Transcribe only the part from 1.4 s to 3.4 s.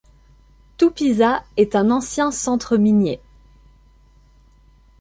est un ancien centre minier.